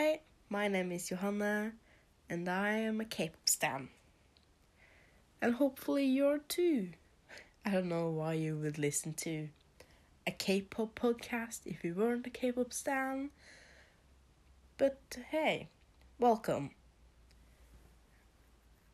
Hi, 0.00 0.20
my 0.48 0.68
name 0.68 0.92
is 0.92 1.08
Johanna, 1.08 1.72
and 2.30 2.48
I 2.48 2.68
am 2.68 3.00
a 3.00 3.04
K-pop 3.04 3.48
stan. 3.48 3.88
And 5.42 5.54
hopefully 5.54 6.04
you're 6.04 6.38
too. 6.38 6.90
I 7.66 7.72
don't 7.72 7.88
know 7.88 8.08
why 8.08 8.34
you 8.34 8.54
would 8.58 8.78
listen 8.78 9.12
to 9.14 9.48
a 10.24 10.30
K-pop 10.30 10.94
podcast 10.94 11.66
if 11.66 11.82
you 11.82 11.94
weren't 11.94 12.28
a 12.28 12.30
K-pop 12.30 12.72
stan. 12.72 13.30
But 14.76 15.00
hey, 15.32 15.66
welcome. 16.20 16.70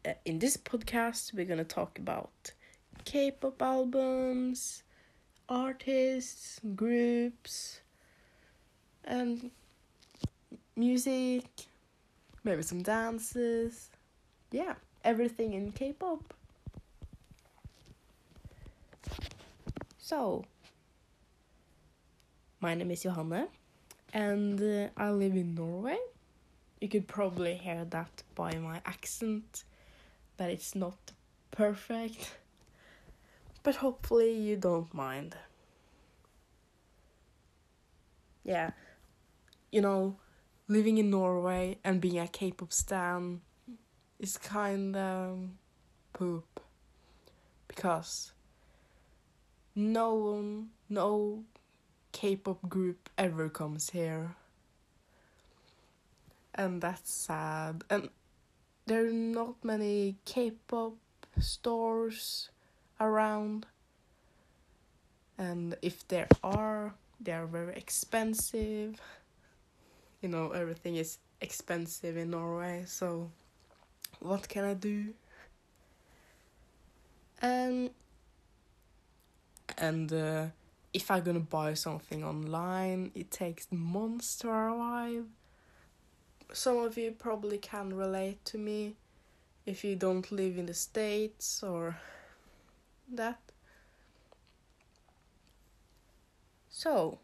Uh, 0.09 0.15
in 0.25 0.39
this 0.39 0.57
podcast, 0.57 1.35
we're 1.35 1.45
gonna 1.45 1.65
talk 1.65 1.99
about 1.99 2.53
K-pop 3.05 3.61
albums, 3.61 4.85
artists, 5.51 6.61
groups, 6.75 7.83
and 9.05 9.51
music, 10.77 11.45
maybe 12.43 12.63
some 12.63 12.83
dances. 12.83 13.91
Yeah, 14.51 14.75
everything 15.05 15.55
in 15.55 15.73
K-pop. 15.73 16.35
So, 19.99 20.45
my 22.61 22.75
name 22.75 22.91
is 22.91 23.03
Johanne, 23.03 23.49
and 24.13 24.61
uh, 24.61 24.89
I 24.97 25.11
live 25.11 25.35
in 25.35 25.55
Norway. 25.55 25.99
You 26.81 26.89
could 26.89 27.09
probably 27.09 27.55
hear 27.55 27.85
that 27.87 28.23
by 28.35 28.57
my 28.57 28.81
accent, 28.85 29.65
that 30.37 30.51
it's 30.51 30.75
not 30.75 31.13
perfect, 31.51 32.37
but 33.63 33.77
hopefully 33.77 34.33
you 34.33 34.57
don't 34.57 34.93
mind. 34.93 35.37
Yeah, 38.45 38.73
you 39.73 39.81
know, 39.81 40.17
living 40.69 40.99
in 40.99 41.11
Norway 41.11 41.79
and 41.85 42.01
being 42.01 42.19
a 42.19 42.27
K-pop 42.27 42.73
stan 42.73 43.41
is 44.19 44.37
kind 44.39 44.97
of 44.97 45.33
um, 45.33 45.59
poop. 46.13 46.61
Because 47.69 48.33
no 49.75 50.15
one, 50.15 50.71
no 50.89 51.45
K-pop 52.13 52.69
group 52.69 53.09
ever 53.19 53.49
comes 53.49 53.91
here, 53.91 54.37
and 56.55 56.81
that's 56.81 57.11
sad. 57.11 57.83
And 57.91 58.11
there 58.87 59.07
are 59.07 59.13
not 59.13 59.57
many 59.65 60.17
K-pop 60.25 60.95
stores 61.41 62.51
around, 63.01 63.67
and 65.37 65.77
if 65.83 66.07
there 66.07 66.29
are, 66.45 66.95
they 67.21 67.33
are 67.33 67.47
very 67.47 67.75
expensive 67.75 69.01
you 70.25 70.31
know 70.31 70.53
everything 70.53 70.97
is 70.97 71.19
expensive 71.43 72.17
in 72.17 72.31
Norway 72.31 72.85
so 72.87 73.31
what 74.21 74.49
can 74.49 74.65
I 74.65 74.73
do? 74.73 75.13
And 77.43 77.91
and 79.77 80.11
uh, 80.11 80.47
if 80.95 81.11
I'm 81.11 81.23
gonna 81.23 81.41
buy 81.41 81.75
something 81.75 82.25
online 82.25 83.13
it 83.15 83.31
takes 83.31 83.67
months 83.71 84.37
to 84.37 84.49
arrive. 84.49 85.27
Some 86.53 86.79
of 86.79 86.97
you 86.97 87.11
probably 87.13 87.59
can 87.59 87.93
relate 87.93 88.43
to 88.47 88.59
me 88.59 88.95
if 89.67 89.85
you 89.85 89.95
don't 89.95 90.31
live 90.33 90.57
in 90.57 90.67
the 90.67 90.75
states 90.75 91.63
or 91.63 91.99
that. 93.13 93.41
So 96.71 97.19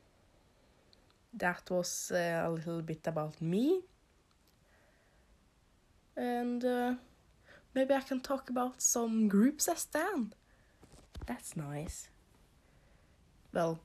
that 1.34 1.70
was 1.70 2.12
uh, 2.14 2.44
a 2.46 2.50
little 2.50 2.82
bit 2.82 3.06
about 3.06 3.40
me. 3.40 3.82
And 6.16 6.64
uh, 6.64 6.94
maybe 7.74 7.94
I 7.94 8.00
can 8.00 8.20
talk 8.20 8.50
about 8.50 8.82
some 8.82 9.28
groups 9.28 9.68
I 9.68 9.74
stand. 9.74 10.34
That's 11.26 11.56
nice. 11.56 12.08
Well, 13.52 13.80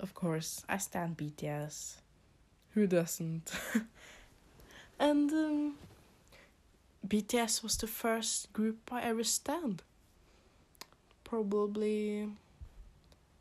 of 0.00 0.14
course, 0.14 0.64
I 0.68 0.78
stand 0.78 1.16
BTS. 1.16 1.96
Who 2.74 2.86
doesn't? 2.86 3.50
and 4.98 5.30
um, 5.32 5.74
BTS 7.06 7.62
was 7.62 7.76
the 7.76 7.86
first 7.86 8.52
group 8.52 8.92
I 8.92 9.02
ever 9.02 9.24
stand. 9.24 9.82
Probably 11.24 12.28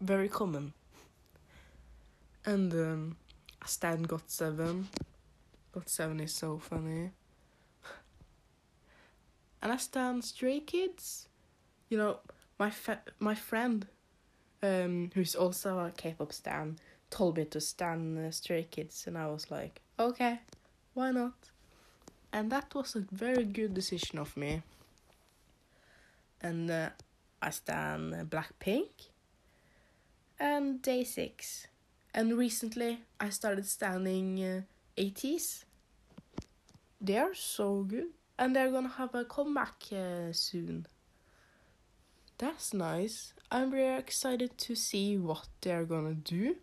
very 0.02 0.30
common. 0.30 0.74
And 2.46 2.74
um, 2.74 3.18
I 3.66 3.68
stan 3.68 4.06
GOT7. 4.06 4.86
Got 5.72 5.90
7 5.90 6.20
is 6.20 6.34
so 6.34 6.60
funny. 6.60 7.10
and 9.62 9.72
I 9.72 9.78
stand 9.78 10.24
Stray 10.24 10.60
Kids. 10.60 11.28
You 11.90 11.98
know, 11.98 12.20
my 12.60 12.70
fa- 12.70 13.02
my 13.18 13.34
friend, 13.34 13.88
um, 14.62 15.10
who's 15.16 15.34
also 15.34 15.80
a 15.80 15.90
K-pop 15.90 16.32
stan, 16.32 16.78
told 17.10 17.38
me 17.38 17.46
to 17.46 17.60
stand 17.60 18.20
uh, 18.20 18.30
Stray 18.30 18.68
Kids, 18.70 19.08
and 19.08 19.18
I 19.18 19.26
was 19.28 19.50
like, 19.50 19.82
okay, 20.00 20.42
why 20.94 21.10
not? 21.10 21.50
And 22.32 22.52
that 22.52 22.76
was 22.76 22.96
a 22.96 23.04
very 23.12 23.46
good 23.46 23.74
decision 23.74 24.20
of 24.20 24.38
me. 24.38 24.62
And 26.40 26.70
uh, 26.70 26.90
I 27.42 27.50
stand 27.50 28.30
Blackpink 28.30 29.10
and 30.40 30.84
Day 30.84 31.04
Six. 31.04 31.66
And 32.18 32.38
recently 32.38 33.00
I 33.20 33.28
started 33.30 33.66
standing 33.66 34.42
uh, 34.42 34.62
ATEEZ. 34.98 35.66
They 37.02 37.18
are 37.18 37.34
so 37.34 37.84
good. 37.84 38.12
And 38.40 38.56
they're 38.56 38.72
gonna 38.72 38.88
have 38.98 39.14
a 39.14 39.26
comeback 39.26 39.84
uh, 39.92 40.32
soon. 40.32 40.88
That's 42.38 42.74
nice. 42.74 43.34
I'm 43.52 43.70
very 43.70 44.00
excited 44.00 44.58
to 44.60 44.76
see 44.76 45.18
what 45.18 45.48
they're 45.60 45.84
gonna 45.84 46.14
do. 46.14 46.56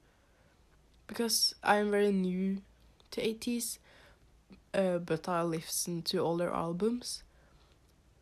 Because 1.07 1.55
I'm 1.63 1.91
very 1.91 2.13
new 2.13 2.63
to 3.11 3.21
ATEEZ. 3.21 3.79
Uh, 4.73 4.99
but 4.99 5.29
I 5.29 5.43
listen 5.43 6.01
to 6.05 6.19
all 6.21 6.39
their 6.39 6.55
albums. 6.55 7.25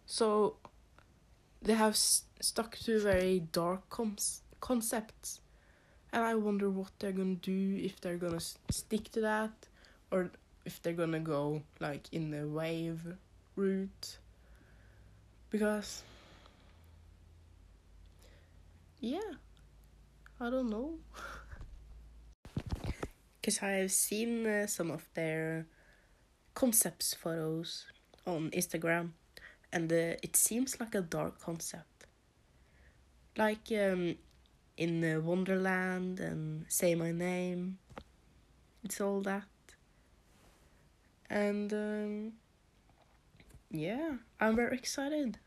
So 0.04 0.56
they 1.62 1.74
have 1.74 1.96
stuck 1.96 2.76
to 2.78 2.98
very 2.98 3.38
dark 3.38 3.82
concepts 4.58 5.39
and 6.12 6.24
I 6.24 6.34
wonder 6.34 6.68
what 6.70 6.90
they're 6.98 7.12
gonna 7.12 7.34
do 7.34 7.78
if 7.82 8.00
they're 8.00 8.16
gonna 8.16 8.40
stick 8.40 9.10
to 9.12 9.20
that 9.20 9.50
or 10.10 10.30
if 10.64 10.82
they're 10.82 10.92
gonna 10.92 11.20
go 11.20 11.62
like 11.78 12.08
in 12.12 12.30
the 12.30 12.46
wave 12.46 13.00
route. 13.56 14.18
Because 15.50 16.02
yeah 19.00 19.20
I 20.40 20.50
don't 20.50 20.70
know. 20.70 20.98
Because 23.40 23.62
I 23.62 23.70
have 23.70 23.92
seen 23.92 24.46
uh, 24.46 24.66
some 24.66 24.90
of 24.90 25.08
their 25.14 25.66
concepts 26.54 27.14
photos 27.14 27.86
on 28.26 28.50
Instagram 28.50 29.12
and 29.72 29.90
uh, 29.90 30.16
it 30.22 30.36
seems 30.36 30.78
like 30.78 30.94
a 30.94 31.00
dark 31.00 31.40
concept. 31.40 32.04
Like 33.36 33.72
um 33.72 34.16
in 34.80 35.04
uh, 35.04 35.20
Wonderland 35.20 36.18
and 36.20 36.64
Say 36.68 36.94
My 36.94 37.12
Name. 37.12 37.76
It's 38.82 38.98
all 38.98 39.20
that. 39.20 39.44
And 41.28 41.70
um, 41.72 42.32
yeah, 43.70 44.12
I'm 44.40 44.56
very 44.56 44.76
excited. 44.78 45.38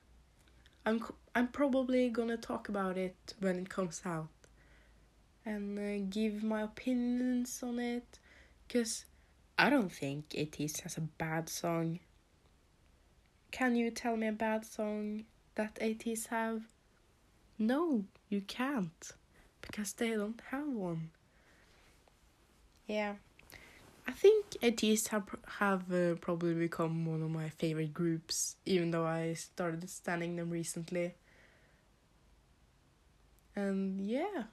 I'm 0.85 1.03
I'm 1.33 1.47
probably 1.47 2.09
gonna 2.09 2.37
talk 2.37 2.69
about 2.69 2.95
it 2.95 3.33
when 3.39 3.57
it 3.57 3.69
comes 3.69 4.03
out 4.05 4.29
and 5.43 5.79
uh, 5.79 6.05
give 6.09 6.43
my 6.43 6.61
opinions 6.61 7.63
on 7.63 7.79
it 7.79 8.19
cuz 8.69 9.05
I 9.57 9.71
don't 9.71 9.91
think 9.91 10.29
ATEEZ 10.29 10.81
has 10.81 10.97
a 10.97 11.01
bad 11.01 11.49
song. 11.49 11.99
Can 13.49 13.75
you 13.75 13.89
tell 13.89 14.15
me 14.15 14.27
a 14.27 14.31
bad 14.31 14.63
song 14.65 15.25
that 15.55 15.79
ATEEZ 15.81 16.27
have? 16.27 16.61
No, 17.57 18.05
you 18.29 18.41
can't 18.41 19.13
because 19.65 19.93
they 19.93 20.11
don't 20.11 20.41
have 20.51 20.67
one. 20.67 21.09
Yeah. 22.87 23.15
I 24.07 24.11
think 24.11 24.45
ATEEZ 24.61 25.07
have, 25.09 25.23
have 25.59 25.91
uh, 25.91 26.15
probably 26.15 26.53
become 26.53 27.05
one 27.05 27.23
of 27.23 27.31
my 27.31 27.49
favorite 27.49 27.93
groups, 27.93 28.57
even 28.65 28.91
though 28.91 29.05
I 29.05 29.33
started 29.33 29.89
standing 29.89 30.35
them 30.35 30.49
recently. 30.49 31.13
And 33.55 34.01
yeah. 34.01 34.43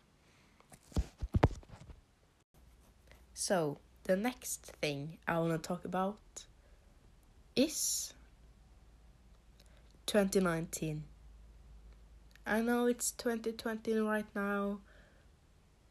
So, 3.35 3.79
the 4.05 4.17
next 4.17 4.73
thing 4.81 5.19
I 5.27 5.39
want 5.39 5.51
to 5.61 5.67
talk 5.67 5.85
about 5.85 6.19
is 7.57 8.15
2019. 10.07 11.05
I 12.47 12.61
know 12.61 12.87
it's 12.87 13.13
2020 13.13 13.99
right 13.99 14.27
now, 14.35 14.81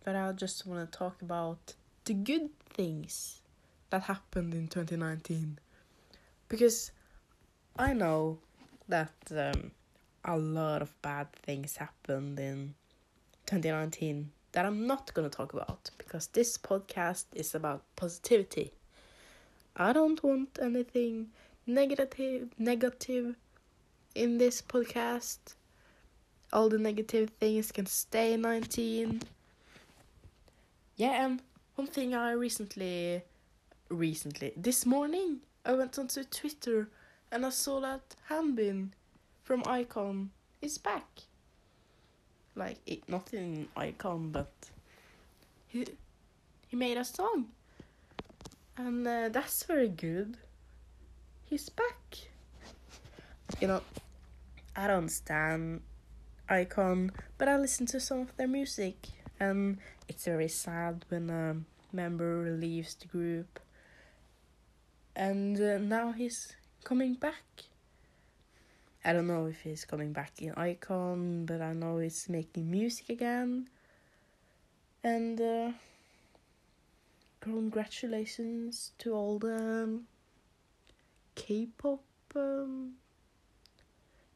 but 0.04 0.16
I 0.16 0.32
just 0.32 0.66
want 0.66 0.92
to 0.92 0.98
talk 0.98 1.22
about 1.22 1.74
the 2.06 2.14
good 2.14 2.50
things 2.70 3.42
that 3.90 4.04
happened 4.04 4.54
in 4.54 4.68
2019. 4.68 5.60
Because 6.48 6.92
I 7.78 7.94
know 7.94 8.40
that 8.88 9.14
um, 9.32 9.72
a 10.26 10.38
lot 10.38 10.82
of 10.82 11.00
bad 11.02 11.32
things 11.34 11.78
happened 11.78 12.40
in 12.40 12.74
2019 13.46 14.32
that 14.52 14.66
I'm 14.66 14.88
not 14.88 15.14
gonna 15.14 15.30
talk 15.30 15.54
about 15.54 15.92
because 15.98 16.28
this 16.28 16.58
podcast 16.58 17.26
is 17.36 17.54
about 17.54 17.84
positivity. 17.96 18.74
I 19.76 19.94
don't 19.94 20.22
want 20.24 20.58
anything 20.62 21.28
negative 21.66 22.50
negative 22.58 23.36
in 24.16 24.38
this 24.38 24.62
podcast. 24.62 25.56
All 26.52 26.68
the 26.68 26.80
negative 26.80 27.30
things 27.40 27.72
can 27.72 27.86
stay 27.86 28.36
19. 28.36 29.22
Yeah, 31.00 31.26
and 31.26 31.42
one 31.76 31.88
thing 31.88 32.14
I 32.14 32.34
recently 32.34 33.22
recently 33.88 34.52
this 34.58 34.86
morning 34.86 35.38
I 35.66 35.72
went 35.72 35.98
onto 35.98 36.26
Twitter 36.26 36.90
and 37.32 37.46
I 37.46 37.52
saw 37.52 37.80
that 37.80 38.02
Hanbin 38.30 38.90
from 39.42 39.64
iKON 39.64 40.28
is 40.62 40.78
back. 40.78 41.08
Like 42.54 42.80
it 42.86 43.08
not 43.08 43.34
in 43.34 43.70
iKON 43.78 44.34
but 44.34 44.52
he 45.68 45.88
he 46.68 46.76
made 46.76 46.98
a 46.98 47.06
song 47.06 47.46
and 48.76 49.08
uh, 49.08 49.30
that's 49.30 49.64
very 49.64 49.88
good. 49.88 50.36
He's 51.46 51.70
back. 51.70 52.18
You 53.62 53.70
know, 53.70 53.82
I 54.76 54.88
don't 54.88 55.08
stand 55.08 55.80
iKON, 56.50 57.12
but 57.38 57.48
I 57.48 57.56
listen 57.58 57.86
to 57.86 58.02
some 58.02 58.20
of 58.20 58.36
their 58.36 58.48
music, 58.48 58.96
and 59.40 59.78
it's 60.10 60.26
very 60.26 60.50
sad 60.50 61.06
when 61.10 61.30
a 61.30 61.56
member 61.96 62.50
leaves 62.50 62.96
the 62.96 63.08
group. 63.08 63.60
And 65.16 65.60
uh, 65.62 65.78
now 65.78 66.12
he's 66.12 66.56
coming 66.84 67.14
back. 67.14 67.44
I 69.06 69.14
don't 69.14 69.28
know 69.28 69.46
if 69.46 69.62
he's 69.62 69.86
coming 69.86 70.12
back 70.12 70.34
in 70.40 70.54
iKON, 70.56 71.46
but 71.46 71.62
I 71.62 71.74
know 71.74 72.00
he's 72.00 72.28
making 72.28 72.70
music 72.70 73.10
again. 73.10 73.70
And 75.04 75.40
uh, 75.40 75.72
congratulations 77.40 78.92
to 78.98 79.14
all 79.14 79.40
the 79.40 80.00
K-pop 81.36 82.02
um, 82.36 82.94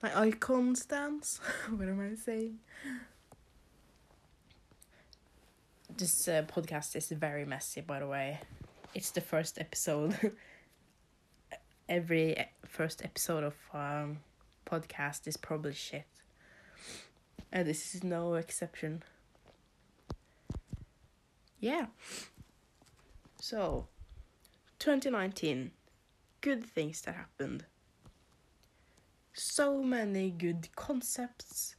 my 0.02 0.10
iKON 0.10 0.76
stands. 0.76 1.40
what 1.70 1.88
am 1.88 2.00
I 2.00 2.16
saying? 2.16 2.60
This 5.96 6.28
uh, 6.28 6.42
podcast 6.48 6.96
is 6.96 7.10
very 7.10 7.46
messy, 7.46 7.82
by 7.82 8.00
the 8.00 8.08
way. 8.08 8.40
It's 8.96 9.12
the 9.12 9.22
first 9.22 9.60
episode. 9.60 10.32
Every 11.90 12.48
first 12.66 13.04
episode 13.04 13.44
of 13.44 13.54
um, 13.74 14.18
podcast 14.66 15.28
is 15.28 15.38
probably 15.38 15.74
shit. 15.74 16.08
And 17.52 17.68
this 17.68 17.94
is 17.94 18.04
no 18.04 18.34
exception. 18.34 19.04
Yeah. 21.60 21.86
So, 23.40 23.86
2019. 24.80 25.70
Good 26.42 26.66
things 26.66 27.02
that 27.02 27.14
happened. 27.14 27.66
So 29.34 29.84
many 29.84 30.32
good 30.32 30.70
concepts 30.76 31.76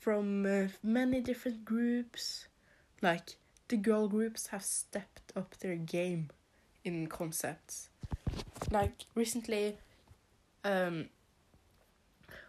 from 0.00 0.44
uh, 0.44 0.68
many 0.82 1.20
different 1.20 1.64
groups. 1.64 2.48
Like, 3.02 3.36
the 3.68 3.76
girl 3.76 4.08
groups 4.08 4.48
have 4.48 4.62
stepped 4.62 5.32
up 5.36 5.56
their 5.58 5.76
game 5.76 6.30
in 6.84 7.06
concepts. 7.06 7.88
Like, 8.70 9.04
recently, 9.14 9.76
um, 10.64 11.08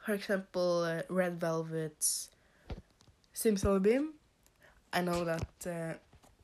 for 0.06 0.14
example, 0.14 0.84
uh, 0.84 1.04
Red 1.10 1.40
Velvet's 1.40 2.30
Zimzalabim. 3.36 4.10
I 4.94 5.02
know 5.02 5.24
that 5.24 5.48
uh, 5.66 5.94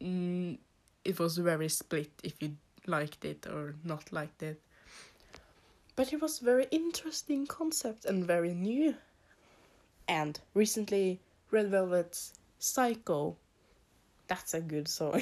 mm, 0.03 0.57
it 1.03 1.19
was 1.19 1.37
very 1.37 1.69
split 1.69 2.11
if 2.23 2.41
you 2.41 2.55
liked 2.85 3.25
it 3.25 3.45
or 3.47 3.75
not 3.83 4.11
liked 4.13 4.41
it. 4.43 4.61
But 5.95 6.13
it 6.13 6.21
was 6.21 6.39
very 6.39 6.67
interesting 6.71 7.47
concept 7.47 8.05
and 8.05 8.23
very 8.25 8.53
new. 8.53 8.95
And 10.07 10.39
recently, 10.53 11.19
Red 11.51 11.69
Velvet's 11.69 12.33
Psycho. 12.59 13.35
That's 14.27 14.53
a 14.53 14.61
good 14.61 14.87
song. 14.87 15.21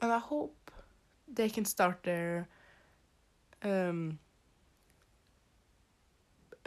and 0.00 0.12
I 0.12 0.18
hope 0.18 0.70
they 1.26 1.48
can 1.48 1.64
start 1.64 2.02
their 2.02 2.48
um, 3.62 4.18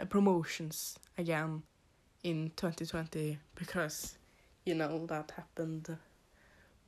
promotions 0.08 0.98
again 1.16 1.62
in 2.22 2.52
2020 2.56 3.38
because 3.54 4.16
you 4.64 4.74
know 4.74 5.06
that 5.06 5.32
happened 5.36 5.96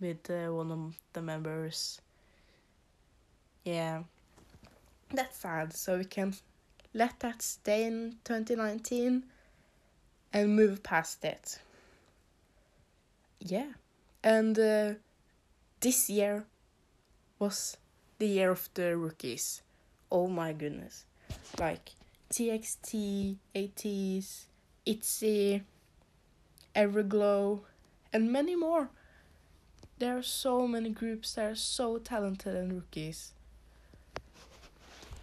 with 0.00 0.30
uh, 0.30 0.52
one 0.52 0.70
of 0.70 0.94
the 1.12 1.22
members. 1.22 2.00
Yeah, 3.64 4.02
that's 5.10 5.38
sad. 5.38 5.72
So 5.72 5.98
we 5.98 6.04
can 6.04 6.34
let 6.92 7.20
that 7.20 7.42
stay 7.42 7.84
in 7.84 8.16
2019 8.24 9.24
and 10.32 10.56
move 10.56 10.82
past 10.82 11.24
it. 11.24 11.58
Yeah, 13.46 13.72
and 14.22 14.58
uh, 14.58 14.94
this 15.78 16.08
year 16.08 16.46
was 17.38 17.76
the 18.18 18.26
year 18.26 18.50
of 18.50 18.70
the 18.72 18.96
rookies. 18.96 19.60
Oh 20.10 20.28
my 20.28 20.54
goodness. 20.54 21.04
Like 21.58 21.90
TXT, 22.32 23.36
ATEEZ, 23.54 24.46
ITZY, 24.86 25.62
Everglow, 26.74 27.60
and 28.14 28.32
many 28.32 28.56
more. 28.56 28.88
There 29.98 30.16
are 30.16 30.22
so 30.22 30.66
many 30.66 30.88
groups 30.88 31.34
that 31.34 31.52
are 31.52 31.54
so 31.54 31.98
talented 31.98 32.56
and 32.56 32.72
rookies. 32.72 33.34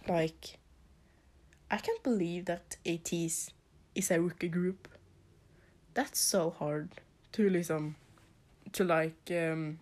Like, 0.08 0.58
I 1.70 1.78
can't 1.78 2.02
believe 2.04 2.44
that 2.44 2.76
ATEEZ 2.86 3.50
is 3.96 4.10
a 4.12 4.20
rookie 4.20 4.48
group. 4.48 4.86
That's 5.94 6.20
so 6.20 6.50
hard 6.50 6.90
to 7.32 7.50
listen, 7.50 7.96
to 8.72 8.84
like 8.84 9.30
um, 9.30 9.78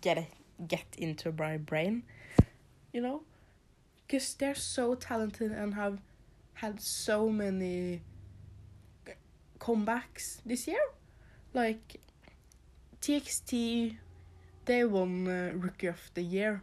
get 0.00 0.18
it, 0.18 0.32
get 0.66 0.86
into 0.98 1.32
my 1.32 1.56
brain, 1.56 2.02
you 2.92 3.00
know, 3.00 3.22
because 4.06 4.34
they're 4.34 4.54
so 4.54 4.94
talented 4.94 5.52
and 5.52 5.74
have 5.74 5.98
had 6.54 6.80
so 6.80 7.28
many 7.28 8.02
comebacks 9.58 10.40
this 10.44 10.66
year. 10.66 10.84
Like 11.52 12.00
TXT, 13.00 13.96
they 14.64 14.84
won 14.84 15.28
uh, 15.28 15.52
Rookie 15.54 15.86
of 15.86 16.10
the 16.14 16.22
Year, 16.22 16.62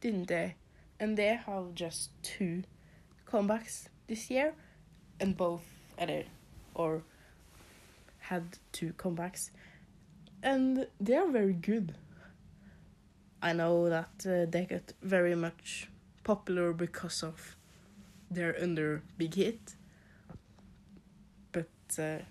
didn't 0.00 0.28
they? 0.28 0.54
And 0.98 1.16
they 1.16 1.34
have 1.46 1.74
just 1.74 2.10
two 2.22 2.62
comebacks 3.26 3.88
this 4.06 4.30
year, 4.30 4.54
and 5.18 5.36
both 5.36 5.62
other 5.98 6.24
or 6.74 7.02
had 8.30 8.58
two 8.70 8.92
comebacks, 8.92 9.50
and 10.42 10.86
they 11.00 11.16
are 11.16 11.28
very 11.28 11.52
good. 11.52 11.94
I 13.42 13.52
know 13.52 13.88
that 13.88 14.14
uh, 14.24 14.46
they 14.48 14.66
got 14.70 14.92
very 15.02 15.34
much 15.34 15.90
popular 16.22 16.72
because 16.72 17.22
of 17.24 17.56
their 18.30 18.54
under 18.62 19.02
big 19.18 19.34
hit, 19.34 19.74
but 21.50 21.68
uh, 21.98 22.22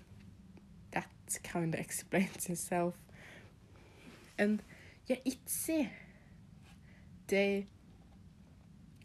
that 0.92 1.10
kind 1.44 1.74
of 1.74 1.80
explains 1.86 2.48
itself 2.48 2.94
and 4.40 4.62
yeah, 5.06 5.16
ITZY. 5.26 5.90
They 7.26 7.66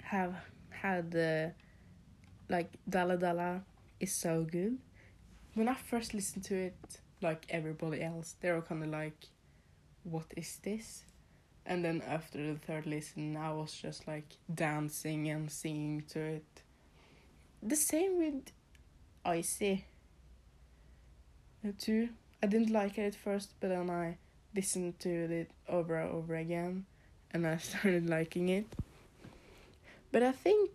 have 0.03 0.33
had 0.69 1.13
uh, 1.15 1.49
like 2.49 2.71
Dalla 2.89 3.17
Dalla 3.17 3.61
is 3.99 4.13
so 4.13 4.47
good. 4.49 4.77
When 5.55 5.67
I 5.67 5.73
first 5.73 6.13
listened 6.13 6.43
to 6.45 6.55
it, 6.55 6.99
like 7.21 7.45
everybody 7.49 8.03
else, 8.03 8.35
they 8.39 8.51
were 8.51 8.61
kind 8.61 8.83
of 8.83 8.89
like, 8.89 9.17
"What 10.03 10.27
is 10.37 10.57
this?" 10.57 11.05
And 11.65 11.83
then 11.83 12.03
after 12.07 12.53
the 12.53 12.59
third 12.59 12.85
listen, 12.85 13.35
I 13.35 13.51
was 13.51 13.73
just 13.73 14.07
like 14.07 14.37
dancing 14.53 15.29
and 15.29 15.51
singing 15.51 16.03
to 16.09 16.19
it. 16.19 16.61
The 17.63 17.75
same 17.75 18.19
with 18.19 18.51
Icy. 19.25 19.85
Too. 21.79 22.09
I 22.43 22.45
didn't 22.45 22.69
like 22.69 22.99
it 22.99 23.07
at 23.07 23.15
first, 23.15 23.49
but 23.59 23.69
then 23.69 23.89
I 23.89 24.17
listened 24.55 24.99
to 24.99 25.09
it 25.09 25.49
over 25.67 25.95
and 25.95 26.11
over 26.11 26.35
again 26.35 26.85
and 27.35 27.45
I 27.45 27.57
started 27.69 28.09
liking 28.09 28.49
it. 28.49 28.65
But 30.11 30.23
I 30.23 30.31
think 30.31 30.71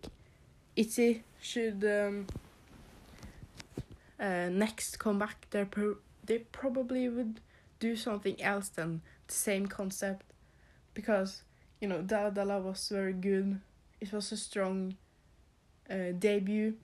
ITZY 0.77 1.23
should 1.41 1.83
um, 1.83 2.27
uh, 4.21 4.49
next 4.49 4.99
come 4.99 5.19
back. 5.19 5.47
They 5.49 5.65
pro- 5.65 5.97
they 6.23 6.39
probably 6.39 7.09
would 7.09 7.41
do 7.79 7.95
something 7.95 8.39
else 8.41 8.69
than 8.69 9.01
the 9.27 9.33
same 9.33 9.65
concept, 9.65 10.25
because 10.93 11.41
you 11.81 11.87
know 11.87 12.01
Dalla 12.01 12.61
was 12.61 12.87
very 12.89 13.13
good. 13.13 13.59
It 13.99 14.13
was 14.13 14.31
a 14.31 14.37
strong 14.37 14.95
uh, 15.89 16.11
debut, 16.17 16.75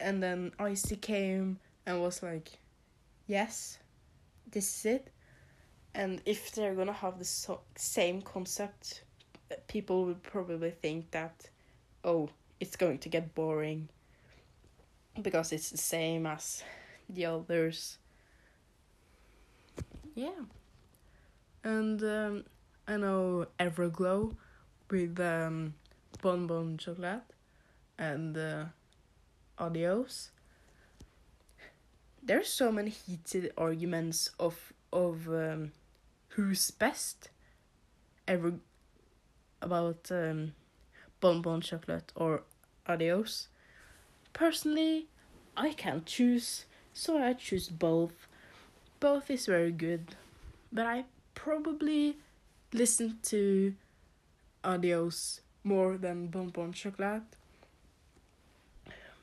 and 0.00 0.22
then 0.22 0.52
Icy 0.58 0.96
came 0.96 1.60
and 1.86 2.00
was 2.02 2.22
like, 2.22 2.58
"Yes, 3.28 3.78
this 4.50 4.78
is 4.78 4.86
it." 4.86 5.10
And 5.94 6.20
if 6.26 6.50
they're 6.52 6.74
gonna 6.74 6.92
have 6.92 7.18
the 7.18 7.24
so- 7.24 7.62
same 7.76 8.20
concept, 8.20 9.04
uh, 9.50 9.54
people 9.68 10.04
would 10.06 10.22
probably 10.24 10.72
think 10.72 11.12
that, 11.12 11.48
oh, 12.02 12.30
it's 12.58 12.74
going 12.76 12.98
to 12.98 13.08
get 13.08 13.34
boring 13.34 13.88
because 15.22 15.52
it's 15.52 15.70
the 15.70 15.78
same 15.78 16.26
as 16.26 16.62
the 17.08 17.26
others. 17.26 17.98
Yeah. 20.14 20.44
And 21.62 22.02
um, 22.02 22.44
I 22.86 22.96
know 22.96 23.46
Everglow 23.58 24.36
with 24.90 25.18
um, 25.20 25.74
Bon 26.22 26.76
Chocolate 26.78 27.22
and 27.98 28.36
uh, 28.36 28.64
Adios. 29.58 30.30
There's 32.22 32.48
so 32.48 32.72
many 32.72 32.90
heated 32.90 33.52
arguments 33.56 34.30
of 34.38 34.72
of 34.92 35.28
um, 35.28 35.72
who's 36.28 36.70
best 36.70 37.30
ever 38.26 38.54
about 39.60 40.10
um, 40.10 40.54
Bon 41.20 41.60
Chocolate 41.60 42.12
or 42.14 42.42
Adios. 42.86 43.48
Personally, 44.34 45.06
I 45.56 45.72
can't 45.72 46.04
choose, 46.04 46.66
so 46.92 47.16
I 47.16 47.32
choose 47.34 47.68
both. 47.68 48.26
Both 48.98 49.30
is 49.30 49.46
very 49.46 49.70
good, 49.70 50.16
but 50.72 50.86
I 50.86 51.04
probably 51.34 52.16
listen 52.72 53.18
to 53.30 53.74
Adios 54.64 55.40
more 55.62 55.96
than 55.96 56.26
Bon 56.26 56.48
Bon 56.48 56.72
Chocolate. 56.72 57.22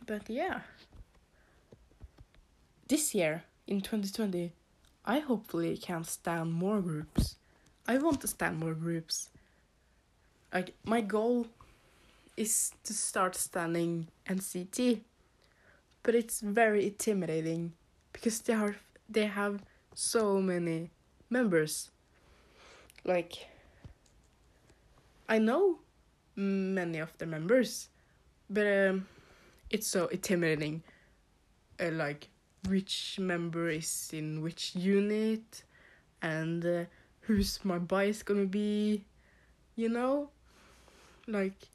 But 0.08 0.30
yeah. 0.30 0.62
This 2.88 3.14
year, 3.14 3.44
in 3.68 3.82
2020, 3.82 4.54
I 5.06 5.20
hopefully 5.20 5.76
can 5.78 6.06
stand 6.06 6.54
more 6.54 6.80
groups. 6.80 7.36
I 7.86 7.98
want 7.98 8.22
to 8.22 8.28
stand 8.28 8.60
more 8.60 8.74
groups. 8.74 9.30
Like, 10.54 10.74
my 10.86 11.02
goal 11.02 11.48
is 12.42 12.72
to 12.84 12.94
start 12.94 13.36
standing 13.36 14.08
NCT. 14.28 15.02
But 16.04 16.16
it's 16.16 16.42
very 16.42 16.88
intimidating 16.88 17.74
because 18.12 18.42
they 18.42 18.54
are 18.54 18.76
they 19.08 19.28
have 19.28 19.64
so 19.94 20.42
many 20.42 20.90
members. 21.30 21.92
Like 23.06 23.48
I 25.30 25.38
know 25.38 25.80
many 26.36 26.98
of 26.98 27.16
the 27.20 27.26
members, 27.26 27.90
but 28.50 28.66
um, 28.66 29.08
it's 29.70 29.88
so 29.88 30.08
intimidating. 30.08 30.82
Uh, 31.80 31.92
like 31.92 32.30
which 32.68 33.18
member 33.20 33.70
is 33.70 34.10
in 34.14 34.42
which 34.42 34.76
unit, 34.76 35.64
and 36.22 36.66
uh, 36.66 36.86
who's 37.22 37.64
my 37.64 37.78
bias 37.78 38.24
gonna 38.24 38.46
be, 38.46 39.06
you 39.76 39.90
know, 39.90 40.30
like, 41.28 41.70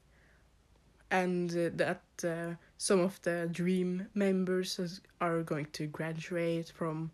and 1.11 1.51
uh, 1.51 1.69
that 1.75 2.01
uh, 2.23 2.55
some 2.77 2.99
of 2.99 3.21
the 3.21 3.49
Dream 3.51 4.07
members 4.13 5.01
are 5.21 5.41
going 5.41 5.67
to 5.73 5.87
graduate 5.87 6.71
from 6.75 7.11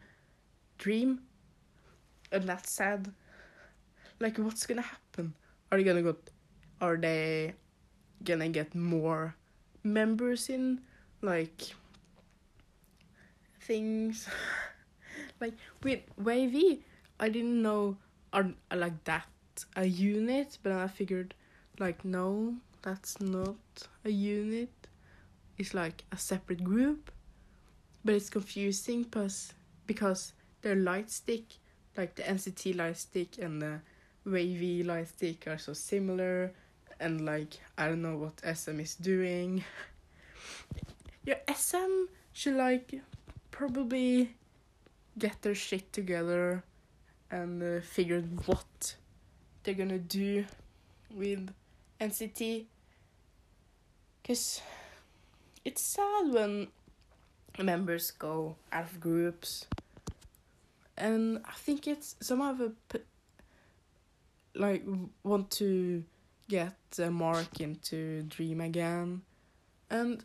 Dream, 0.78 1.22
and 2.32 2.44
that's 2.44 2.72
sad. 2.72 3.12
Like, 4.20 4.38
what's 4.38 4.66
gonna 4.66 4.82
happen? 4.82 5.34
Are 5.72 5.78
they 5.78 5.84
gonna 5.84 6.02
go? 6.02 6.16
Are 6.82 6.98
they 6.98 7.54
gonna 8.24 8.50
get 8.50 8.76
more 8.76 9.36
members 9.84 10.50
in? 10.50 10.82
Like 11.22 11.62
things 13.62 14.28
like 15.40 15.54
with 15.84 16.02
WayV, 16.22 16.80
I 17.20 17.30
didn't 17.30 17.62
know 17.62 17.98
are 18.34 18.50
like 18.76 19.04
that 19.06 19.28
a 19.76 19.86
unit, 19.86 20.58
but 20.64 20.72
I 20.72 20.88
figured 20.88 21.34
like 21.80 22.04
no, 22.04 22.56
that's 22.84 23.20
not 23.20 23.56
a 24.06 24.10
unit. 24.10 24.70
It's 25.58 25.74
like 25.74 26.04
a 26.12 26.18
separate 26.18 26.64
group, 26.64 27.12
but 28.06 28.14
it's 28.16 28.30
confusing 28.30 29.04
because 29.04 29.54
because 29.88 30.34
their 30.62 30.76
light 30.76 31.10
stick, 31.10 31.44
like 31.98 32.16
the 32.16 32.24
NCT 32.24 32.76
light 32.76 32.98
stick 32.98 33.38
and 33.40 33.62
the 33.62 33.80
WayV 34.28 34.86
light 34.86 35.08
stick, 35.08 35.48
are 35.48 35.58
so 35.58 35.74
similar, 35.74 36.52
and 37.00 37.26
like 37.26 37.60
I 37.78 37.88
don't 37.88 38.02
know 38.02 38.18
what 38.18 38.42
SM 38.46 38.80
is 38.80 38.96
doing. 38.96 39.64
Yeah, 41.26 41.40
SM 41.56 42.12
should 42.34 42.56
like 42.56 43.00
probably 43.50 44.36
get 45.18 45.42
their 45.42 45.56
shit 45.56 45.94
together 45.94 46.64
and 47.32 47.64
uh, 47.64 47.82
figure 47.82 48.20
what 48.46 48.96
they're 49.64 49.74
gonna 49.74 50.00
do 50.00 50.44
with 51.16 51.50
NCT. 52.02 52.66
Cause 54.26 54.62
it's 55.66 55.82
sad 55.82 56.32
when 56.32 56.68
members 57.60 58.12
go 58.12 58.56
out 58.72 58.86
of 58.86 59.02
groups, 59.02 59.66
and 60.98 61.42
I 61.44 61.52
think 61.52 61.88
it's 61.88 62.16
some 62.22 62.40
of 62.40 62.62
p- 62.88 63.00
like 64.56 64.86
want 65.24 65.52
to 65.52 66.06
get 66.48 66.78
uh, 67.00 67.10
Mark 67.10 67.60
into 67.60 68.24
Dream 68.24 68.62
again, 68.62 69.24
and 69.90 70.24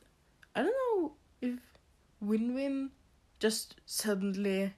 I 0.55 0.63
don't 0.63 0.77
know 0.93 1.13
if 1.43 1.59
Win 2.21 2.55
Win 2.55 2.91
just 3.41 3.81
suddenly 3.85 4.73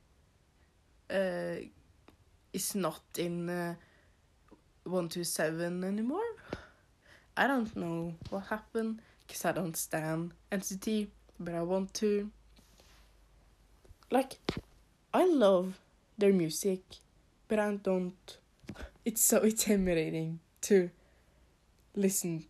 uh, 1.10 1.56
is 2.54 2.74
not 2.74 3.02
in 3.18 3.50
uh, 3.50 3.74
127 4.84 5.84
anymore. 5.84 6.24
I 7.36 7.46
don't 7.46 7.76
know 7.76 8.14
what 8.30 8.46
happened 8.46 9.00
because 9.30 9.44
I 9.44 9.52
don't 9.52 9.76
stand 9.76 10.32
NCT, 10.50 11.06
but 11.38 11.54
I 11.54 11.62
want 11.62 11.94
to. 11.94 12.32
Like, 14.10 14.38
I 15.14 15.25
love 15.25 15.78
their 16.18 16.32
music, 16.32 16.80
but 17.46 17.60
I 17.60 17.76
don't. 17.76 18.38
It's 19.04 19.22
so 19.22 19.38
intimidating 19.38 20.40
to 20.62 20.90
listen 21.94 22.46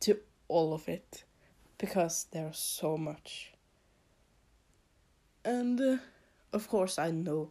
to 0.00 0.18
all 0.48 0.74
of 0.74 0.88
it 0.88 1.22
because 1.78 2.26
there's 2.32 2.58
so 2.58 2.96
much. 2.96 3.52
And 5.44 5.80
uh, 5.80 5.96
of 6.52 6.68
course, 6.68 6.98
I 6.98 7.12
know. 7.12 7.50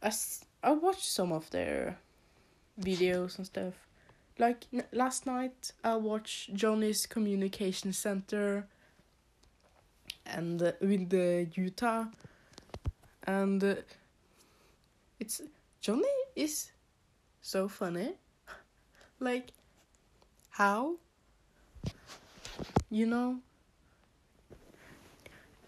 I, 0.00 0.06
s- 0.06 0.44
I 0.62 0.70
watched 0.70 1.04
some 1.10 1.32
of 1.32 1.50
their 1.50 1.98
videos 2.80 3.38
and 3.38 3.46
stuff. 3.46 3.74
Like 4.40 4.68
last 4.90 5.26
night, 5.26 5.72
I 5.84 5.96
watched 5.96 6.54
Johnny's 6.54 7.04
Communication 7.04 7.92
Center 7.92 8.66
and 10.24 10.62
uh, 10.62 10.72
with 10.80 11.10
the 11.10 11.46
Yuta. 11.54 12.10
And 13.24 13.62
uh, 13.62 13.74
it's 15.18 15.42
Johnny 15.82 16.08
is 16.34 16.72
so 17.42 17.68
funny. 17.68 18.14
like, 19.20 19.52
how? 20.48 20.94
You 22.88 23.04
know? 23.04 23.40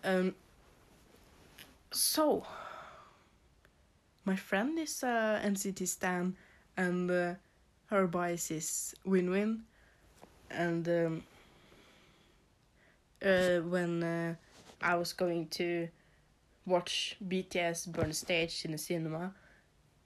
Um, 0.02 0.34
so, 1.90 2.46
my 4.24 4.36
friend 4.36 4.78
is 4.78 5.04
uh, 5.04 5.42
NCT 5.44 5.86
Stan, 5.86 6.34
and 6.74 7.10
uh, 7.10 7.34
her 7.92 8.06
bias 8.06 8.50
is 8.50 8.94
Win 9.04 9.28
Win. 9.30 9.64
And 10.50 10.88
um, 10.88 11.22
uh, 13.22 13.58
when 13.60 14.02
uh, 14.02 14.34
I 14.80 14.94
was 14.94 15.12
going 15.12 15.48
to 15.48 15.88
watch 16.64 17.16
BTS 17.28 17.92
burn 17.92 18.14
stage 18.14 18.64
in 18.64 18.72
the 18.72 18.78
cinema, 18.78 19.34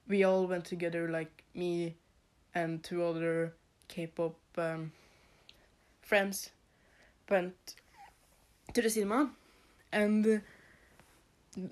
we 0.05 0.25
all 0.25 0.47
went 0.47 0.65
together, 0.65 1.07
like 1.07 1.43
me 1.55 1.95
and 2.53 2.83
two 2.83 3.05
other 3.05 3.53
K-pop 3.87 4.35
um, 4.57 4.91
friends, 6.01 6.49
went 7.29 7.55
to 8.73 8.81
the 8.81 8.89
cinema, 8.89 9.31
and. 9.91 10.27
Uh, 10.27 10.37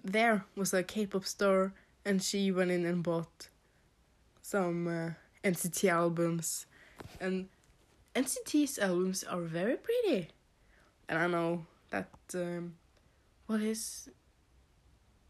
there 0.03 0.43
was 0.55 0.73
a 0.73 0.81
K-pop 0.81 1.25
store, 1.25 1.71
and 2.03 2.19
she 2.19 2.51
went 2.51 2.71
in 2.71 2.87
and 2.87 3.03
bought 3.03 3.49
some 4.41 4.87
uh, 4.87 5.09
NCT 5.45 5.89
albums, 5.89 6.65
and 7.21 7.47
NCT's 8.15 8.79
albums 8.79 9.23
are 9.23 9.41
very 9.41 9.77
pretty, 9.77 10.29
and 11.07 11.19
I 11.19 11.27
know 11.27 11.65
that 11.91 12.09
um, 12.33 12.73
what 13.45 13.61
is 13.61 14.09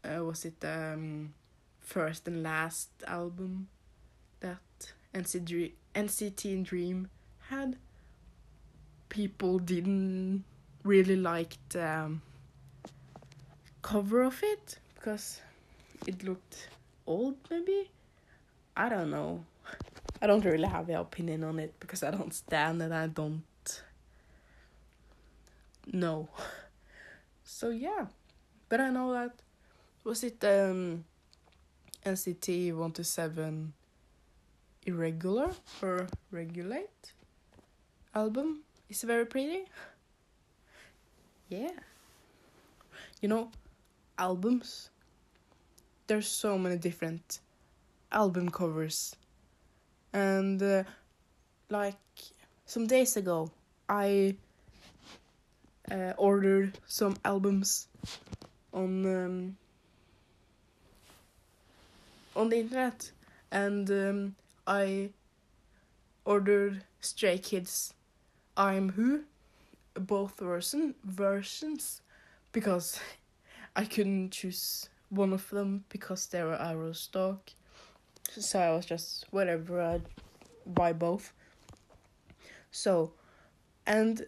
uh, 0.04 0.24
was 0.24 0.44
it 0.44 0.64
um 0.64 1.34
first 1.80 2.26
and 2.26 2.42
last 2.42 2.88
album 3.06 3.68
that 4.40 4.92
NCT 5.14 5.72
NCT 5.94 6.62
Dream 6.64 7.08
had, 7.48 7.76
people 9.08 9.58
didn't 9.58 10.44
really 10.84 11.16
like 11.16 11.56
the 11.70 11.88
um, 11.88 12.22
cover 13.82 14.22
of 14.22 14.42
it 14.42 14.78
because 14.94 15.40
it 16.06 16.22
looked 16.24 16.68
old, 17.06 17.36
maybe. 17.50 17.90
I 18.76 18.88
don't 18.88 19.10
know. 19.10 19.44
I 20.20 20.26
don't 20.26 20.44
really 20.44 20.68
have 20.68 20.88
an 20.88 20.96
opinion 20.96 21.44
on 21.44 21.58
it 21.58 21.74
because 21.80 22.02
I 22.02 22.10
don't 22.10 22.32
stand 22.34 22.82
and 22.82 22.94
I 22.94 23.06
don't 23.06 23.44
know. 25.92 26.28
So 27.48 27.70
yeah, 27.70 28.06
but 28.68 28.80
I 28.80 28.90
know 28.90 29.12
that 29.12 29.30
was 30.02 30.24
it 30.24 30.42
um 30.44 31.04
NCT 32.04 32.74
one 32.74 32.90
to 32.92 33.04
seven 33.04 33.72
irregular 34.84 35.50
or 35.82 36.08
regulate 36.32 37.12
album 38.14 38.62
is 38.88 39.02
very 39.02 39.26
pretty. 39.26 39.64
Yeah. 41.48 41.70
You 43.20 43.28
know, 43.28 43.50
albums. 44.18 44.90
There's 46.08 46.26
so 46.28 46.58
many 46.58 46.76
different 46.76 47.40
album 48.10 48.50
covers. 48.50 49.14
And 50.16 50.62
uh, 50.62 50.84
like 51.68 51.98
some 52.64 52.86
days 52.86 53.18
ago, 53.18 53.50
I 53.86 54.36
uh, 55.90 56.14
ordered 56.16 56.78
some 56.86 57.16
albums 57.22 57.86
on 58.72 59.04
um, 59.04 59.56
on 62.34 62.48
the 62.48 62.56
internet, 62.56 63.10
and 63.52 63.90
um, 63.90 64.36
I 64.66 65.10
ordered 66.24 66.82
Stray 67.02 67.36
Kids 67.36 67.92
I'm 68.56 68.92
Who, 68.92 69.24
both 69.92 70.38
version 70.38 70.94
versions, 71.04 72.00
because 72.52 72.98
I 73.76 73.84
couldn't 73.84 74.30
choose 74.30 74.88
one 75.10 75.34
of 75.34 75.50
them 75.50 75.84
because 75.90 76.26
they 76.28 76.42
were 76.42 76.56
of 76.58 76.94
stock. 76.94 77.50
So 78.30 78.60
I 78.60 78.70
was 78.74 78.86
just 78.86 79.26
whatever 79.30 79.80
I'd 79.80 80.02
buy 80.66 80.92
both. 80.92 81.32
So, 82.70 83.12
and 83.86 84.26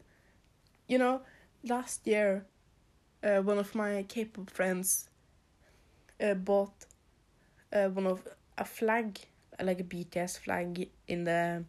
you 0.87 0.99
know, 0.99 1.21
last 1.65 2.07
year, 2.07 2.47
uh, 3.23 3.43
one 3.43 3.59
of 3.59 3.75
my 3.75 4.05
K-pop 4.09 4.51
friends 4.51 5.11
uh, 6.21 6.35
bought 6.35 6.73
uh, 7.73 7.89
one 7.89 8.07
of 8.07 8.27
a 8.57 8.65
flag, 8.65 9.19
like 9.63 9.81
a 9.81 9.85
BTS 9.85 10.39
flag, 10.39 10.89
in 11.07 11.25
the 11.25 11.65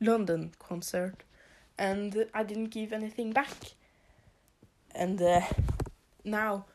London 0.00 0.52
concert, 0.58 1.14
and 1.78 2.26
I 2.34 2.42
didn't 2.42 2.70
give 2.70 2.92
anything 2.92 3.32
back. 3.32 3.56
And 4.94 5.20
uh, 5.22 5.40
now, 6.24 6.66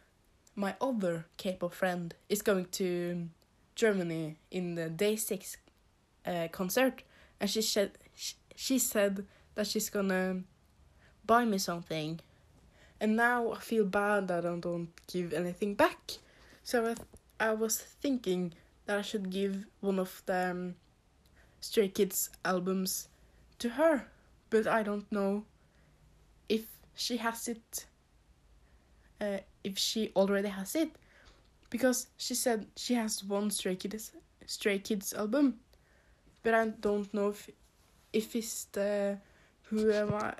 my 0.55 0.75
other 0.81 1.25
K-pop 1.37 1.73
friend 1.73 2.15
is 2.29 2.41
going 2.41 2.65
to 2.71 3.29
Germany 3.77 4.37
in 4.49 4.73
the 4.73 4.89
Day 4.89 5.15
Six 5.15 5.57
uh, 6.25 6.47
concert, 6.51 7.03
and 7.39 7.47
she 7.49 7.61
said 7.61 7.91
she 8.55 8.79
said 8.79 9.25
that 9.53 9.67
she's 9.67 9.89
gonna 9.91 10.41
buy 11.25 11.45
me 11.45 11.59
something, 11.59 12.19
and 12.99 13.15
now 13.15 13.53
I 13.53 13.59
feel 13.59 13.85
bad 13.85 14.27
that 14.29 14.45
I 14.45 14.55
don't 14.57 14.89
give 15.05 15.31
anything 15.31 15.75
back. 15.75 16.17
So 16.63 16.95
I 17.39 17.49
I 17.49 17.53
was 17.53 17.77
thinking 17.77 18.53
that 18.87 18.97
I 18.97 19.03
should 19.03 19.29
give 19.29 19.67
one 19.79 19.99
of 19.99 20.23
the 20.25 20.49
um, 20.51 20.75
Stray 21.61 21.89
Kids 21.89 22.31
albums 22.43 23.09
to 23.59 23.69
her, 23.69 24.07
but 24.49 24.65
I 24.65 24.81
don't 24.81 25.09
know 25.11 25.45
if 26.49 26.65
she 26.95 27.17
has 27.17 27.47
it. 27.47 27.85
Uh, 29.21 29.39
if 29.63 29.77
she 29.77 30.11
already 30.15 30.49
has 30.49 30.75
it, 30.75 30.89
because 31.69 32.07
she 32.17 32.35
said 32.35 32.67
she 32.75 32.93
has 32.93 33.23
one 33.23 33.51
Stray 33.51 33.75
Kids 33.75 34.11
Stray 34.45 34.79
Kids 34.79 35.13
album, 35.13 35.59
but 36.43 36.53
I 36.53 36.67
don't 36.67 37.13
know 37.13 37.29
if 37.29 37.49
if 38.13 38.35
it's 38.35 38.65
the 38.65 39.17
who 39.63 39.91
am 39.91 40.13
I 40.13 40.33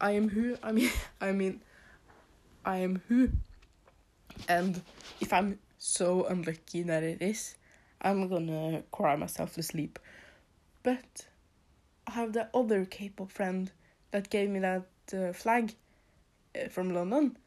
I 0.00 0.12
am 0.12 0.28
who 0.28 0.56
I 0.62 0.72
mean 0.72 0.90
I 1.20 1.32
mean 1.32 1.62
I 2.64 2.78
am 2.78 3.02
who. 3.08 3.30
And 4.48 4.80
if 5.20 5.32
I'm 5.32 5.58
so 5.78 6.24
unlucky 6.26 6.82
that 6.82 7.02
it 7.02 7.22
is, 7.22 7.54
I'm 8.00 8.28
gonna 8.28 8.82
cry 8.90 9.16
myself 9.16 9.54
to 9.54 9.62
sleep. 9.62 9.98
But 10.82 11.26
I 12.06 12.12
have 12.12 12.32
the 12.32 12.48
other 12.52 12.84
K-pop 12.84 13.30
friend 13.30 13.70
that 14.10 14.30
gave 14.30 14.50
me 14.50 14.60
that 14.60 14.86
uh, 15.12 15.32
flag 15.32 15.74
uh, 16.54 16.68
from 16.68 16.92
London, 16.92 17.38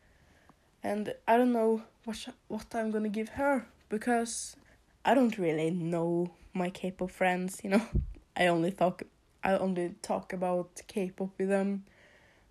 and 0.84 1.13
I 1.28 1.38
don't 1.38 1.52
know 1.52 1.84
what 2.08 2.26
what 2.48 2.74
I'm 2.74 2.89
gonna 2.89 3.10
give 3.10 3.30
her 3.30 3.67
because 3.89 4.56
I 5.04 5.13
don't 5.13 5.38
really 5.38 5.72
know 5.72 6.32
my 6.54 6.70
K-pop 6.70 7.12
friends. 7.12 7.60
You 7.63 7.72
know, 7.72 7.82
I 8.38 8.48
only 8.48 8.72
talk 8.72 9.04
I 9.43 9.58
only 9.58 9.96
talk 10.02 10.32
about 10.32 10.82
K-pop 10.88 11.32
with 11.38 11.50
them, 11.50 11.84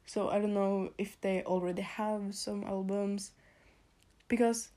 so 0.05 0.29
I 0.29 0.39
don't 0.41 0.53
know 0.53 0.91
if 0.99 1.19
they 1.23 1.43
already 1.43 1.81
have 1.83 2.35
some 2.35 2.65
albums 2.65 3.33
because 4.29 4.69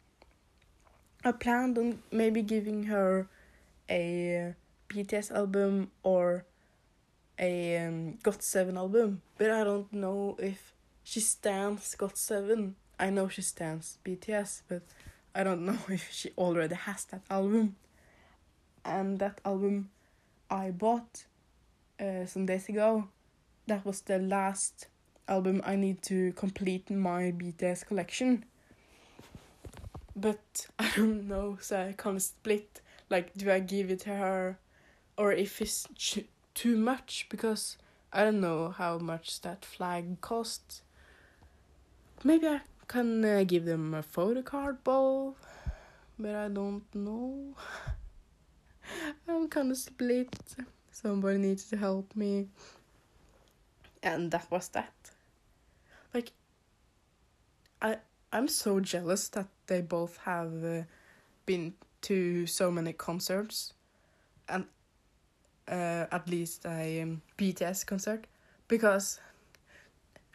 I 1.26 1.34
planned 1.34 1.78
on 1.78 2.00
maybe 2.10 2.42
giving 2.42 2.84
her 2.84 3.28
a 3.90 4.56
BTS 4.88 5.32
album 5.32 5.92
or 6.04 6.46
a 7.38 7.86
um, 7.86 8.18
GOT7 8.24 8.78
album, 8.78 9.22
but 9.38 9.52
I 9.52 9.66
don't 9.66 9.92
know 9.92 10.38
if 10.40 10.74
she 11.04 11.20
stands 11.20 11.96
GOT7. 12.00 12.76
I 13.00 13.10
know 13.10 13.28
she 13.28 13.42
stands 13.42 13.98
BTS, 14.06 14.64
but 14.68 14.82
I 15.34 15.44
don't 15.44 15.66
know 15.66 15.78
if 15.90 16.12
she 16.12 16.32
already 16.38 16.76
has 16.76 17.06
that 17.06 17.22
album. 17.30 17.76
And 18.84 19.20
that 19.20 19.42
album 19.46 19.90
I 20.50 20.72
bought 20.72 21.26
uh, 22.00 22.26
some 22.26 22.46
days 22.46 22.70
ago, 22.70 23.08
that 23.68 23.86
was 23.86 24.02
the 24.02 24.20
last 24.20 24.88
album 25.28 25.62
I 25.66 25.76
need 25.76 26.02
to 26.04 26.34
complete 26.34 26.90
my 26.90 27.32
BTS 27.32 27.86
collection 27.86 28.46
but 30.20 30.68
I 30.80 30.92
don't 30.96 31.28
know, 31.28 31.58
so 31.62 31.80
I 31.80 31.96
can't 31.98 32.22
split. 32.22 32.82
Like, 33.10 33.34
do 33.36 33.52
I 33.52 33.60
give 33.60 33.90
it 33.90 34.02
to 34.02 34.10
her, 34.16 34.60
or 35.18 35.32
if 35.32 35.62
it's 35.62 35.88
too 36.54 36.78
much 36.78 37.28
because 37.30 37.78
I 38.12 38.24
don't 38.24 38.42
know 38.42 38.70
how 38.70 38.98
much 38.98 39.42
that 39.42 39.66
flag 39.66 40.22
costs. 40.22 40.82
Maybe 42.24 42.48
I 42.48 42.62
can 42.90 43.24
uh, 43.24 43.44
give 43.48 43.66
them 43.66 43.94
a 43.94 44.04
photo 44.04 44.42
card 44.42 44.84
bowl, 44.84 45.38
but 46.18 46.36
I 46.36 46.50
don't 46.50 46.84
know. 46.94 47.56
I'm 49.28 49.48
kind 49.48 49.72
of 49.72 49.78
split. 49.78 50.36
Somebody 50.92 51.38
needs 51.38 51.70
to 51.70 51.78
help 51.78 52.14
me. 52.16 52.48
And 54.02 54.32
that 54.32 54.50
was 54.52 54.70
that. 54.70 54.94
Like, 56.14 56.32
I 57.82 57.98
I'm 58.34 58.48
so 58.48 58.80
jealous 58.80 59.30
that 59.30 59.48
they 59.68 59.82
both 59.82 60.18
have 60.26 60.64
uh, 60.64 60.84
been 61.46 61.74
to 62.02 62.48
so 62.48 62.72
many 62.72 62.94
concerts, 62.94 63.74
and 64.48 64.66
uh, 65.68 66.06
at 66.12 66.28
least 66.28 66.66
a 66.66 67.02
um, 67.02 67.22
BTS 67.38 67.86
concert, 67.86 68.26
because 68.68 69.20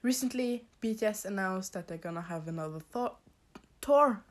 recently 0.05 0.63
BTS 0.83 1.25
announced 1.25 1.73
that 1.73 1.89
they're 1.89 1.97
gonna 1.97 2.21
have 2.21 2.47
another 2.47 2.81
th- 2.93 3.17
tour, 3.81 4.23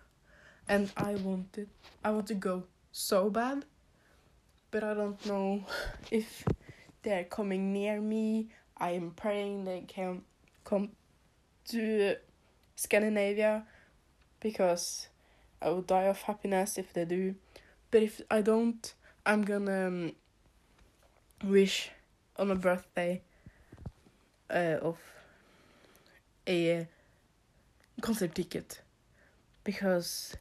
and 0.69 0.89
I 0.95 1.15
wanted 1.15 1.67
I 2.05 2.11
want 2.11 2.27
to 2.27 2.35
go 2.35 2.63
so 2.91 3.29
bad, 3.29 3.65
but 4.71 4.83
I 4.83 4.93
don't 4.93 5.25
know 5.25 5.65
if 6.11 6.45
they're 7.01 7.25
coming 7.25 7.73
near 7.73 7.99
me. 7.99 8.49
I 8.77 8.91
am 8.91 9.11
praying 9.11 9.65
they 9.65 9.81
can 9.81 10.21
come 10.63 10.91
to 11.69 12.15
Scandinavia 12.75 13.65
because 14.39 15.07
I 15.61 15.69
would 15.69 15.87
die 15.87 16.03
of 16.03 16.21
happiness 16.21 16.77
if 16.77 16.93
they 16.93 17.05
do. 17.05 17.35
But 17.91 18.03
if 18.03 18.21
I 18.29 18.41
don't, 18.41 18.93
I'm 19.25 19.43
gonna 19.43 19.87
um, 19.87 20.11
wish 21.43 21.89
on 22.37 22.51
a 22.51 22.55
birthday 22.55 23.21
uh, 24.49 24.77
of 24.81 24.97
a 26.47 26.87
concert 28.01 28.35
ticket 28.35 28.81
because 29.63 30.35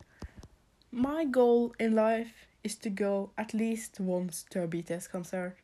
my 0.91 1.25
goal 1.25 1.75
in 1.79 1.95
life 1.95 2.47
is 2.65 2.77
to 2.77 2.91
go 2.91 3.31
at 3.37 3.55
least 3.55 4.01
once 4.01 4.45
to 4.51 4.63
a 4.63 4.69
BTS 4.69 5.11
concert. 5.11 5.57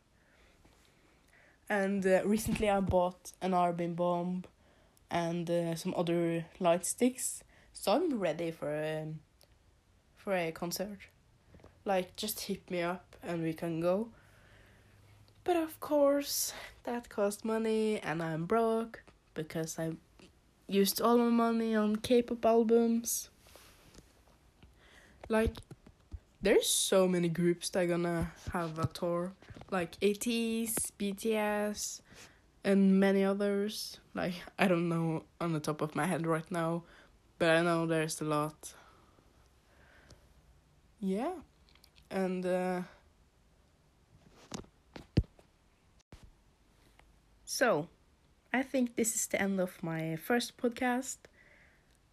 And 1.69 2.07
uh, 2.07 2.23
recently 2.25 2.71
I 2.71 2.81
bought 2.81 3.33
an 3.43 3.55
ARMY 3.55 3.89
bomb 3.89 4.45
and 5.11 5.51
uh, 5.51 5.75
some 5.75 5.95
other 5.97 6.47
light 6.61 6.87
sticks. 6.87 7.43
So 7.73 7.93
I'm 7.93 8.19
ready 8.19 8.51
for 8.51 8.71
a 8.71 9.07
for 10.17 10.35
a 10.35 10.51
concert. 10.53 10.99
Like 11.85 12.17
just 12.17 12.41
hit 12.41 12.71
me 12.71 12.83
up 12.83 13.17
and 13.23 13.43
we 13.43 13.53
can 13.53 13.81
go. 13.81 14.09
But 15.45 15.57
of 15.57 15.81
course, 15.81 16.53
that 16.85 17.09
cost 17.09 17.43
money, 17.43 18.01
and 18.01 18.23
I'm 18.23 18.45
broke 18.45 19.03
because 19.33 19.79
I 19.79 19.93
used 20.69 21.01
all 21.01 21.17
my 21.17 21.31
money 21.31 21.75
on 21.75 21.97
K-pop 21.97 22.45
albums. 22.45 23.31
Like, 25.29 25.57
there's 26.43 26.69
so 26.69 27.09
many 27.09 27.29
groups 27.29 27.71
that 27.71 27.85
are 27.85 27.87
gonna 27.87 28.33
have 28.53 28.79
a 28.79 28.87
tour, 28.87 29.33
like 29.71 29.99
ATEEZ, 30.01 30.93
BTS, 30.99 32.01
and 32.65 33.01
many 33.01 33.25
others. 33.25 33.99
Like, 34.15 34.35
I 34.59 34.69
don't 34.69 34.89
know 34.89 35.25
on 35.41 35.53
the 35.53 35.61
top 35.61 35.81
of 35.81 35.95
my 35.95 36.07
head 36.07 36.27
right 36.27 36.51
now, 36.51 36.85
but 37.39 37.51
I 37.51 37.63
know 37.63 37.87
there's 37.87 38.21
a 38.21 38.25
lot. 38.25 38.75
Yeah, 41.01 41.33
and 42.11 42.45
uh, 42.45 42.83
so 47.45 47.89
I 48.53 48.63
think 48.63 48.97
this 48.97 49.15
is 49.15 49.27
the 49.27 49.41
end 49.41 49.61
of 49.61 49.83
my 49.83 50.17
first 50.17 50.57
podcast. 50.57 51.19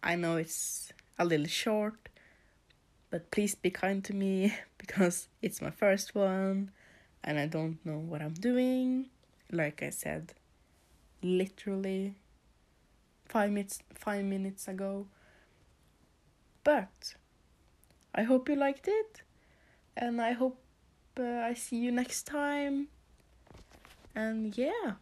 I 0.02 0.16
know 0.16 0.36
it's 0.36 0.92
a 1.18 1.24
little 1.24 1.46
short, 1.46 2.08
but 3.10 3.30
please 3.30 3.54
be 3.54 3.70
kind 3.70 4.04
to 4.04 4.14
me 4.14 4.54
because 4.78 5.28
it's 5.40 5.62
my 5.62 5.70
first 5.70 6.14
one 6.14 6.70
and 7.24 7.38
I 7.38 7.46
don't 7.46 7.84
know 7.84 7.98
what 7.98 8.22
I'm 8.22 8.34
doing. 8.34 9.06
Like 9.50 9.82
I 9.82 9.90
said, 9.90 10.34
literally 11.22 12.14
five 13.26 13.50
minutes 13.50 13.80
five 13.94 14.24
minutes 14.24 14.68
ago. 14.68 15.06
But 16.64 17.14
I 18.14 18.22
hope 18.22 18.48
you 18.48 18.56
liked 18.56 18.88
it, 18.88 19.22
and 19.96 20.20
I 20.20 20.32
hope 20.32 20.58
uh, 21.18 21.22
I 21.22 21.54
see 21.54 21.76
you 21.76 21.92
next 21.92 22.26
time. 22.26 22.88
And 24.14 24.56
yeah, 24.56 24.94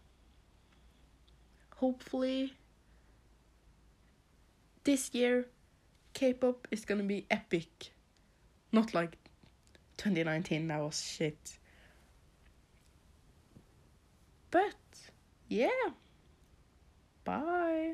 hopefully 1.84 2.54
this 4.84 5.12
year 5.12 5.46
K-pop 6.14 6.66
is 6.70 6.86
gonna 6.86 7.02
be 7.02 7.26
epic. 7.30 7.92
Not 8.72 8.94
like 8.94 9.18
2019, 9.98 10.68
that 10.68 10.80
was 10.80 11.02
shit. 11.02 11.58
But 14.50 14.74
yeah, 15.48 15.90
bye. 17.24 17.92